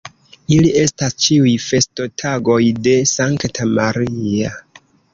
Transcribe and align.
Ili 0.53 0.71
estas 0.83 1.17
ĉiuj 1.25 1.53
festotagoj 1.67 2.59
de 2.91 2.97
Sankta 3.15 3.71
Maria. 3.79 4.61